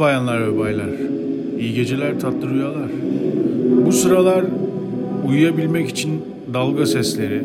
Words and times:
Bayanlar 0.00 0.40
ve 0.40 0.58
baylar. 0.58 0.88
İyi 1.58 1.74
geceler, 1.74 2.20
tatlı 2.20 2.50
rüyalar. 2.50 2.88
Bu 3.86 3.92
sıralar 3.92 4.44
uyuyabilmek 5.28 5.88
için 5.88 6.22
dalga 6.54 6.86
sesleri, 6.86 7.42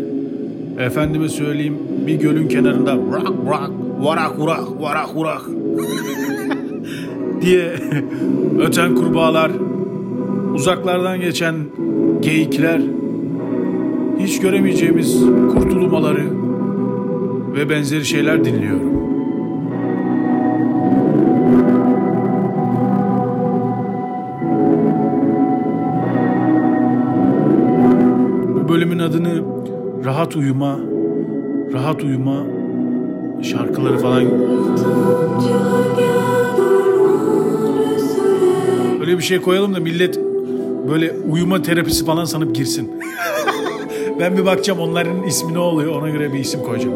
efendime 0.80 1.30
söyleyeyim 1.30 1.78
bir 2.08 2.16
gölün 2.16 2.48
kenarında 2.48 2.92
rak 2.92 3.30
rak, 3.50 3.70
varak 4.00 4.40
urak, 4.40 4.82
varak 4.82 5.16
urak 5.16 5.42
diye 7.42 7.72
öten 8.60 8.96
kurbağalar, 8.96 9.52
uzaklardan 10.56 11.22
geçen 11.22 11.56
geyikler, 12.22 12.82
hiç 14.20 14.40
göremeyeceğimiz 14.40 15.24
kurtulumaları 15.54 16.26
ve 17.56 17.70
benzeri 17.70 18.06
şeyler 18.06 18.46
dinliyorum. 18.46 18.91
Bölümün 28.72 29.00
adını 29.00 29.44
Rahat 30.06 30.36
Uyuma, 30.36 30.80
Rahat 31.74 32.04
Uyuma 32.04 32.44
şarkıları 33.44 33.98
falan 33.98 34.24
öyle 39.02 39.18
bir 39.18 39.24
şey 39.24 39.42
koyalım 39.42 39.76
da 39.76 39.80
millet 39.80 40.20
böyle 40.90 41.12
uyuma 41.12 41.62
terapisi 41.62 42.06
falan 42.06 42.26
sanıp 42.26 42.56
girsin. 42.56 42.92
ben 44.20 44.38
bir 44.38 44.46
bakacağım 44.46 44.80
onların 44.80 45.24
ismi 45.24 45.54
ne 45.54 45.60
oluyor 45.60 45.96
ona 45.96 46.10
göre 46.10 46.34
bir 46.34 46.40
isim 46.40 46.64
koyacağım. 46.64 46.96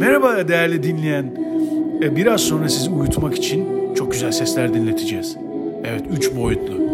Merhaba 0.00 0.48
değerli 0.48 0.82
dinleyen. 0.82 1.32
E, 2.02 2.16
Biraz 2.16 2.40
sonra 2.40 2.68
sizi 2.68 2.90
uyutmak 2.90 3.36
için 3.36 3.64
çok 3.94 4.12
güzel 4.12 4.32
sesler 4.32 4.74
dinleteceğiz. 4.74 5.36
Evet 5.84 6.02
3 6.16 6.36
boyutlu. 6.36 6.85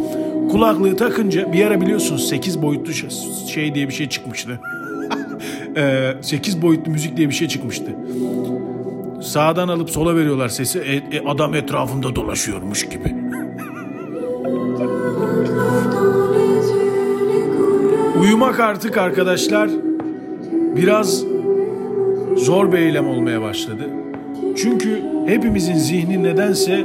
Kulaklığı 0.53 0.97
takınca 0.97 1.53
bir 1.53 1.67
ara 1.67 1.81
biliyorsunuz 1.81 2.29
8 2.29 2.63
boyutlu 2.63 2.93
şey 3.49 3.75
diye 3.75 3.89
bir 3.89 3.93
şey 3.93 4.09
çıkmıştı. 4.09 4.61
8 6.23 6.63
boyutlu 6.63 6.93
müzik 6.93 7.17
diye 7.17 7.29
bir 7.29 7.35
şey 7.35 7.49
çıkmıştı. 7.49 7.97
Sağdan 9.23 9.69
alıp 9.69 9.91
sola 9.91 10.17
veriyorlar 10.17 10.49
sesi. 10.49 10.79
E, 10.79 11.17
e, 11.17 11.25
adam 11.27 11.55
etrafında 11.55 12.17
dolaşıyormuş 12.17 12.89
gibi. 12.89 13.15
Uyumak 18.21 18.61
artık 18.61 18.99
arkadaşlar 18.99 19.71
biraz 20.77 21.25
zor 22.37 22.73
bir 22.73 22.79
eylem 22.79 23.09
olmaya 23.09 23.43
başladı. 23.43 23.89
Çünkü 24.57 25.03
hepimizin 25.27 25.75
zihni 25.75 26.23
nedense 26.23 26.85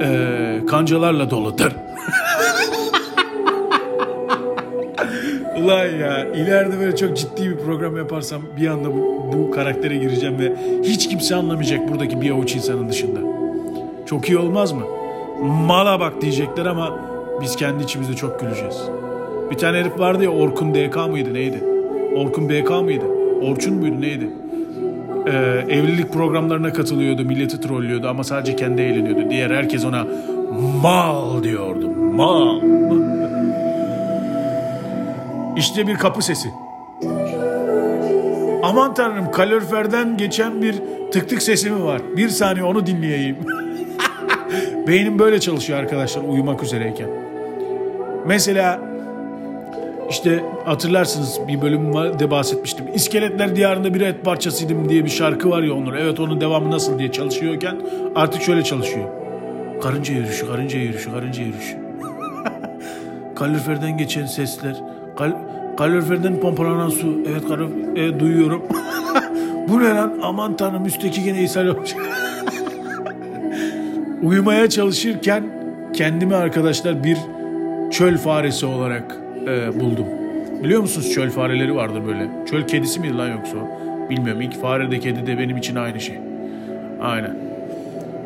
eee, 0.00 0.66
kancalarla 0.66 1.30
doludur. 1.30 1.72
Ulan 5.70 5.84
ya 5.84 6.24
ileride 6.24 6.80
böyle 6.80 6.96
çok 6.96 7.16
ciddi 7.16 7.50
bir 7.50 7.56
program 7.56 7.96
yaparsam 7.96 8.42
bir 8.56 8.66
anda 8.66 8.94
bu, 8.94 9.32
bu 9.32 9.50
karaktere 9.50 9.96
gireceğim 9.96 10.38
ve 10.38 10.52
hiç 10.84 11.08
kimse 11.08 11.34
anlamayacak 11.34 11.88
buradaki 11.88 12.20
bir 12.20 12.30
avuç 12.30 12.54
insanın 12.56 12.88
dışında. 12.88 13.20
Çok 14.06 14.28
iyi 14.28 14.38
olmaz 14.38 14.72
mı? 14.72 14.82
Mala 15.42 16.00
bak 16.00 16.20
diyecekler 16.20 16.66
ama 16.66 16.98
biz 17.42 17.56
kendi 17.56 17.84
içimizde 17.84 18.16
çok 18.16 18.40
güleceğiz. 18.40 18.76
Bir 19.50 19.56
tane 19.56 19.78
herif 19.78 19.98
vardı 19.98 20.24
ya 20.24 20.30
Orkun 20.30 20.74
DK 20.74 20.96
mıydı 21.10 21.34
neydi? 21.34 21.64
Orkun 22.16 22.48
BK 22.48 22.70
mıydı? 22.70 23.04
Orçun 23.42 23.74
muydu 23.74 24.00
neydi? 24.00 24.30
Ee, 25.26 25.64
evlilik 25.68 26.12
programlarına 26.12 26.72
katılıyordu, 26.72 27.24
milleti 27.24 27.60
trollüyordu 27.60 28.08
ama 28.08 28.24
sadece 28.24 28.56
kendi 28.56 28.82
eğleniyordu. 28.82 29.30
Diğer 29.30 29.50
herkes 29.50 29.84
ona 29.84 30.06
mal 30.82 31.42
diyordu. 31.42 31.90
Mal. 31.90 32.60
İşte 35.56 35.86
bir 35.86 35.94
kapı 35.94 36.22
sesi. 36.22 36.48
Aman 38.62 38.94
tanrım 38.94 39.30
kaloriferden 39.30 40.16
geçen 40.16 40.62
bir 40.62 40.74
tık 41.12 41.28
tık 41.28 41.42
sesi 41.42 41.70
mi 41.70 41.84
var? 41.84 42.02
Bir 42.16 42.28
saniye 42.28 42.64
onu 42.64 42.86
dinleyeyim. 42.86 43.36
Beynim 44.86 45.18
böyle 45.18 45.40
çalışıyor 45.40 45.78
arkadaşlar 45.78 46.22
uyumak 46.22 46.62
üzereyken. 46.62 47.08
Mesela 48.26 48.80
işte 50.10 50.44
hatırlarsınız 50.64 51.40
bir 51.48 51.62
bölümde 51.62 52.30
bahsetmiştim. 52.30 52.86
İskeletler 52.94 53.56
Diyarında 53.56 53.94
bir 53.94 54.00
et 54.00 54.24
parçasıydım 54.24 54.88
diye 54.88 55.04
bir 55.04 55.10
şarkı 55.10 55.50
var 55.50 55.62
ya 55.62 55.74
Onur. 55.74 55.94
Evet 55.94 56.20
onun 56.20 56.40
devamı 56.40 56.70
nasıl 56.70 56.98
diye 56.98 57.12
çalışıyorken 57.12 57.76
artık 58.14 58.42
şöyle 58.42 58.64
çalışıyor. 58.64 59.08
Karınca 59.82 60.14
yürüyüşü, 60.14 60.46
karınca 60.46 60.78
yürüyüşü, 60.78 61.10
karınca 61.12 61.42
yürüyüşü. 61.42 61.76
Kaloriferden 63.36 63.98
geçen 63.98 64.26
sesler. 64.26 64.76
Kal 65.20 65.32
kaloriferden 65.76 66.40
pompalanan 66.40 66.88
su. 66.88 67.18
Evet 67.28 67.44
kalor- 67.48 67.96
evet, 67.96 68.20
duyuyorum. 68.20 68.62
Bu 69.68 69.80
ne 69.80 69.88
lan? 69.88 70.12
Aman 70.22 70.56
tanrım 70.56 70.86
üstteki 70.86 71.22
gene 71.22 71.42
ishal 71.42 71.66
olmuş. 71.66 71.90
Uyumaya 74.22 74.68
çalışırken 74.68 75.44
kendimi 75.92 76.34
arkadaşlar 76.34 77.04
bir 77.04 77.18
çöl 77.90 78.16
faresi 78.16 78.66
olarak 78.66 79.16
e, 79.48 79.80
buldum. 79.80 80.06
Biliyor 80.64 80.80
musunuz 80.80 81.12
çöl 81.12 81.30
fareleri 81.30 81.74
vardır 81.74 82.02
böyle. 82.06 82.28
Çöl 82.50 82.66
kedisi 82.66 83.00
miydi 83.00 83.18
lan 83.18 83.28
yoksa? 83.28 83.56
Bilmiyorum. 84.10 84.42
İlk 84.42 84.60
fare 84.60 84.90
de 84.90 85.00
kedi 85.00 85.26
de 85.26 85.38
benim 85.38 85.56
için 85.56 85.76
aynı 85.76 86.00
şey. 86.00 86.18
Aynen. 87.02 87.36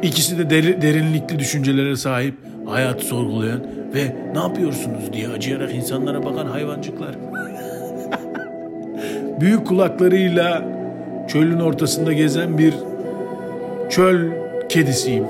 İkisi 0.03 0.38
de 0.38 0.50
deri- 0.50 0.83
derinlikli 0.83 1.38
düşüncelere 1.38 1.97
sahip, 1.97 2.34
hayatı 2.66 3.04
sorgulayan 3.04 3.60
ve 3.94 4.16
ne 4.34 4.38
yapıyorsunuz 4.38 5.12
diye 5.12 5.28
acıyarak 5.28 5.75
insanlara 5.75 6.25
bakan 6.25 6.47
hayvancıklar. 6.47 7.14
Büyük 9.41 9.66
kulaklarıyla 9.66 10.64
çölün 11.28 11.60
ortasında 11.60 12.12
gezen 12.12 12.58
bir 12.58 12.74
çöl 13.91 14.30
kedisiyim. 14.69 15.24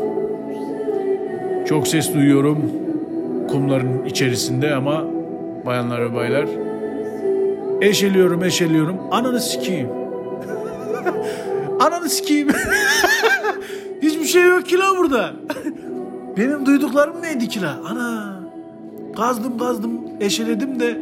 Çok 1.67 1.89
ses 1.89 2.15
duyuyorum 2.15 2.73
kumların 3.51 4.05
içerisinde 4.05 4.75
ama 4.75 5.05
bayanlar 5.67 6.03
ve 6.03 6.15
baylar 6.15 6.47
eşeliyorum 7.81 8.45
eşeliyorum 8.45 8.97
ananı 9.11 9.41
sikeyim. 9.41 9.89
ananı 11.81 12.09
sikeyim. 12.09 12.49
Hiçbir 14.03 14.25
şey 14.25 14.43
yok 14.43 14.67
ki 14.67 14.79
la 14.79 14.97
burada. 14.99 15.33
Benim 16.37 16.67
duyduklarım 16.67 17.23
neydi 17.23 17.49
ki 17.49 17.63
la? 17.63 17.77
Ana. 17.91 18.35
Kazdım 19.17 19.59
kazdım 19.59 20.01
eşeledim 20.21 20.81
de 20.81 20.99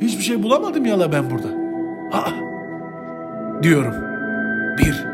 hiçbir 0.00 0.22
şey 0.22 0.42
bulamadım 0.42 0.86
ya 0.86 1.00
la 1.00 1.12
ben 1.12 1.30
burada. 1.30 1.48
Aa. 2.12 2.30
Diyorum. 3.62 3.94
Bir 4.78 5.04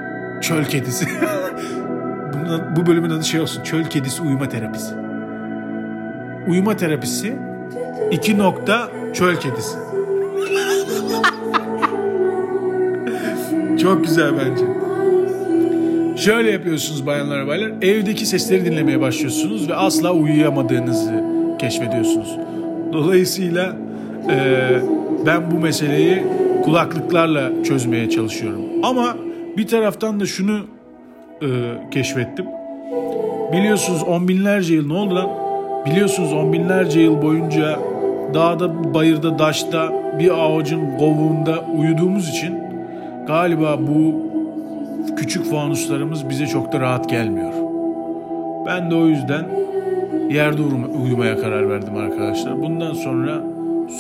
çöl 0.40 0.64
kedisi. 0.64 1.06
Bunun, 2.32 2.76
bu 2.76 2.86
bölümün 2.86 3.10
adı 3.10 3.24
şey 3.24 3.40
olsun. 3.40 3.62
Çöl 3.62 3.84
kedisi 3.84 4.22
uyuma 4.22 4.48
terapisi. 4.48 4.94
Uyuma 6.48 6.76
terapisi. 6.76 7.36
iki 8.10 8.38
nokta 8.38 8.90
çöl 9.12 9.36
kedisi. 9.36 9.78
Çok 13.82 14.04
güzel 14.04 14.32
bence. 14.38 14.79
Şöyle 16.20 16.50
yapıyorsunuz 16.50 17.06
bayanlar 17.06 17.46
baylar. 17.46 17.70
Evdeki 17.82 18.26
sesleri 18.26 18.64
dinlemeye 18.64 19.00
başlıyorsunuz 19.00 19.68
ve 19.70 19.74
asla 19.74 20.12
uyuyamadığınızı 20.12 21.24
keşfediyorsunuz. 21.58 22.36
Dolayısıyla 22.92 23.76
eee, 24.28 24.80
ben 25.26 25.50
bu 25.50 25.58
meseleyi 25.58 26.22
kulaklıklarla 26.64 27.50
çözmeye 27.64 28.10
çalışıyorum. 28.10 28.60
Ama 28.82 29.16
bir 29.56 29.66
taraftan 29.66 30.20
da 30.20 30.26
şunu 30.26 30.58
eee, 31.42 31.48
keşfettim. 31.90 32.44
Biliyorsunuz 33.52 34.02
on 34.02 34.28
binlerce 34.28 34.74
yıl 34.74 34.86
ne 34.86 34.94
oldu 34.94 35.14
lan? 35.14 35.30
Biliyorsunuz 35.86 36.32
on 36.32 36.52
binlerce 36.52 37.00
yıl 37.00 37.22
boyunca 37.22 37.78
dağda, 38.34 38.94
bayırda, 38.94 39.38
daşta 39.38 39.92
bir 40.18 40.30
ağacın 40.30 40.98
kovuğunda 40.98 41.64
uyuduğumuz 41.78 42.28
için 42.28 42.54
galiba 43.26 43.78
bu 43.78 44.29
küçük 45.16 45.50
fanuslarımız 45.50 46.28
bize 46.28 46.46
çok 46.46 46.72
da 46.72 46.80
rahat 46.80 47.08
gelmiyor. 47.08 47.52
Ben 48.66 48.90
de 48.90 48.94
o 48.94 49.06
yüzden 49.06 49.44
yerde 50.30 50.62
uyuma- 50.62 51.02
uyumaya 51.04 51.36
karar 51.36 51.70
verdim 51.70 51.96
arkadaşlar. 51.96 52.62
Bundan 52.62 52.92
sonra 52.92 53.40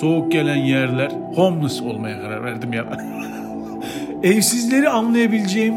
soğuk 0.00 0.32
gelen 0.32 0.56
yerler 0.56 1.10
homeless 1.34 1.82
olmaya 1.82 2.20
karar 2.20 2.44
verdim 2.44 2.72
ya. 2.72 2.84
Evsizleri 4.22 4.88
anlayabileceğim 4.88 5.74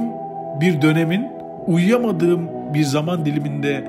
bir 0.61 0.81
dönemin 0.81 1.27
uyuyamadığım 1.67 2.49
bir 2.73 2.83
zaman 2.83 3.25
diliminde 3.25 3.83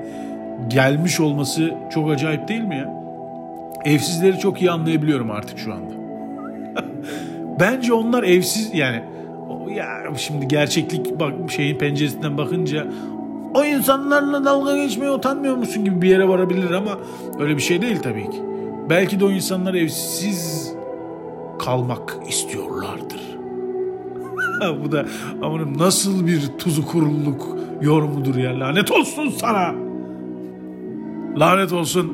gelmiş 0.67 1.19
olması 1.19 1.73
çok 1.89 2.11
acayip 2.11 2.47
değil 2.47 2.63
mi 2.63 2.75
ya? 2.75 2.93
Evsizleri 3.85 4.39
çok 4.39 4.61
iyi 4.61 4.71
anlayabiliyorum 4.71 5.31
artık 5.31 5.59
şu 5.59 5.73
anda. 5.73 5.93
Bence 7.59 7.93
onlar 7.93 8.23
evsiz 8.23 8.71
yani 8.73 9.01
ya 9.75 10.03
şimdi 10.17 10.47
gerçeklik 10.47 11.19
bak 11.19 11.33
şeyin 11.51 11.77
penceresinden 11.77 12.37
bakınca 12.37 12.87
o 13.53 13.63
insanlarla 13.65 14.45
dalga 14.45 14.77
geçmeye 14.77 15.11
utanmıyor 15.11 15.55
musun 15.55 15.85
gibi 15.85 16.01
bir 16.01 16.09
yere 16.09 16.27
varabilir 16.27 16.71
ama 16.71 16.97
öyle 17.39 17.57
bir 17.57 17.61
şey 17.61 17.81
değil 17.81 17.99
tabii 18.03 18.29
ki. 18.29 18.41
Belki 18.89 19.19
de 19.19 19.25
o 19.25 19.31
insanlar 19.31 19.73
evsiz 19.73 20.73
kalmak 21.59 22.17
istiyorlardır. 22.29 23.21
Bu 24.83 24.91
da 24.91 25.05
amanım 25.41 25.77
nasıl 25.77 26.27
bir 26.27 26.41
tuzu 26.57 26.85
kuruluk 26.85 27.57
yorumudur 27.81 28.35
ya 28.35 28.59
lanet 28.59 28.91
olsun 28.91 29.29
sana. 29.29 29.73
Lanet 31.39 31.73
olsun. 31.73 32.13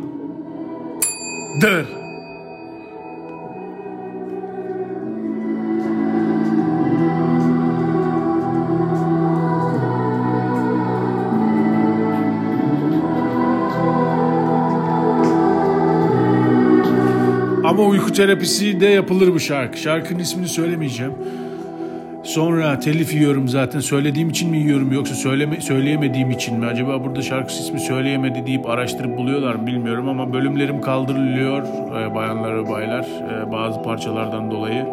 Der. 1.61 2.00
Uyku 18.11 18.23
terapisi 18.23 18.79
de 18.79 18.85
yapılır 18.85 19.33
bu 19.33 19.39
şarkı. 19.39 19.77
Şarkının 19.77 20.19
ismini 20.19 20.47
söylemeyeceğim. 20.47 21.13
Sonra 22.23 22.79
telif 22.79 23.13
yiyorum 23.13 23.47
zaten. 23.47 23.79
Söylediğim 23.79 24.29
için 24.29 24.49
mi 24.49 24.57
yiyorum 24.57 24.91
yoksa 24.91 25.15
söyleme, 25.15 25.61
söyleyemediğim 25.61 26.31
için 26.31 26.59
mi? 26.59 26.65
Acaba 26.65 27.03
burada 27.03 27.21
şarkı 27.21 27.53
ismi 27.53 27.79
söyleyemedi 27.79 28.45
deyip 28.45 28.69
araştırıp 28.69 29.17
buluyorlar 29.17 29.55
mı 29.55 29.67
bilmiyorum 29.67 30.09
ama 30.09 30.33
bölümlerim 30.33 30.81
kaldırılıyor 30.81 31.63
e, 31.63 32.15
bayanlar 32.15 32.57
ve 32.57 32.69
baylar 32.69 33.03
e, 33.03 33.51
bazı 33.51 33.83
parçalardan 33.83 34.51
dolayı. 34.51 34.85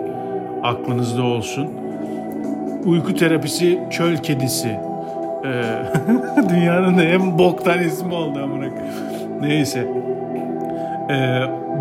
Aklınızda 0.63 1.23
olsun. 1.23 1.69
Uyku 2.85 3.15
terapisi 3.15 3.79
çöl 3.91 4.17
kedisi. 4.17 4.69
E, 4.69 5.53
dünyanın 6.51 6.99
en 6.99 7.39
boktan 7.39 7.83
ismi 7.83 8.15
oldu 8.15 8.39
amına. 8.43 8.69
Neyse. 9.41 9.89
E, 11.11 11.17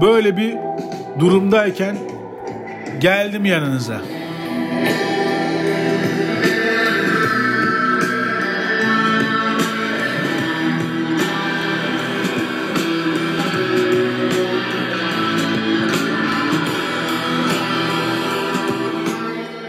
böyle 0.02 0.38
bir 0.38 0.54
durumdayken 1.20 1.98
geldim 3.00 3.46
yanınıza. 3.46 4.02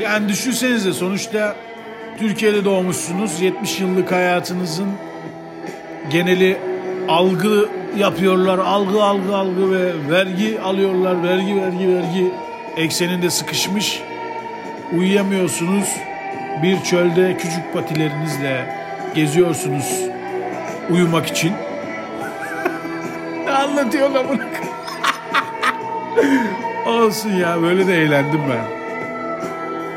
Yani 0.03 0.29
düşünsenize 0.29 0.93
sonuçta 0.93 1.56
Türkiye'de 2.19 2.65
doğmuşsunuz. 2.65 3.41
70 3.41 3.81
yıllık 3.81 4.12
hayatınızın 4.12 4.89
geneli 6.11 6.59
algı 7.09 7.69
yapıyorlar. 7.99 8.59
Algı 8.59 9.03
algı 9.03 9.37
algı 9.37 9.73
ve 9.73 10.11
vergi 10.11 10.61
alıyorlar. 10.61 11.23
Vergi 11.23 11.56
vergi 11.56 11.95
vergi 11.95 12.33
ekseninde 12.77 13.31
sıkışmış. 13.31 14.03
Uyuyamıyorsunuz. 14.99 15.89
Bir 16.62 16.83
çölde 16.83 17.37
küçük 17.37 17.73
patilerinizle 17.73 18.75
geziyorsunuz 19.15 20.09
uyumak 20.91 21.27
için. 21.27 21.53
ne 23.45 23.50
anlatıyorlar 23.53 24.27
bunu? 24.29 24.39
Olsun 26.97 27.31
ya 27.31 27.62
böyle 27.62 27.87
de 27.87 27.94
eğlendim 27.94 28.41
ben. 28.51 28.79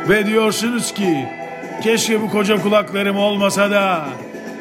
Ve 0.10 0.26
diyorsunuz 0.26 0.94
ki 0.94 1.28
keşke 1.84 2.22
bu 2.22 2.30
koca 2.30 2.62
kulaklarım 2.62 3.18
olmasa 3.18 3.72
da 3.72 4.06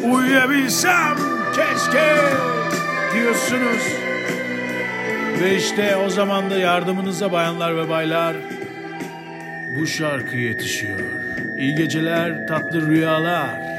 uyuyabilsem 0.03 1.17
keşke 1.57 2.17
diyorsunuz. 3.15 3.95
Ve 5.43 5.57
işte 5.57 5.97
o 5.97 6.09
zaman 6.11 6.51
da 6.51 6.59
yardımınıza 6.59 7.33
bayanlar 7.33 7.77
ve 7.77 7.89
baylar 7.89 8.37
bu 9.77 9.87
şarkı 9.87 10.37
yetişiyor. 10.37 11.01
İyi 11.59 11.75
geceler, 11.75 12.47
tatlı 12.47 12.87
rüyalar. 12.87 13.70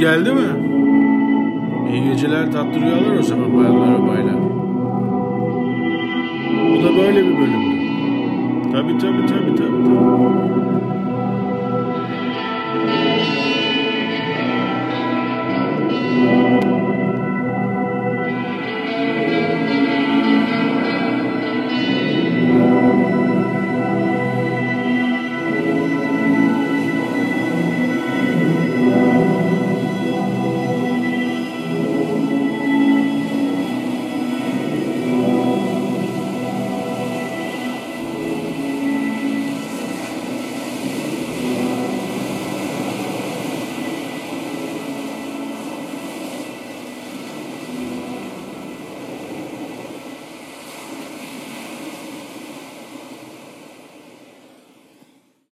geldi 0.00 0.32
mi? 0.32 0.40
İyi 1.92 2.04
geceler 2.04 2.52
tatlı 2.52 2.80
rüyalar 2.80 3.18
o 3.18 3.22
zaman 3.22 3.56
bayanlar 3.56 4.08
baylar. 4.08 4.36
Bu 6.70 6.84
da 6.84 6.96
böyle 6.96 7.24
bir 7.26 7.38
bölümdü. 7.38 7.80
Tabii 8.72 8.98
tabii 8.98 9.26
tabii 9.26 9.54
tabii. 9.54 9.84
tabii. 9.84 10.99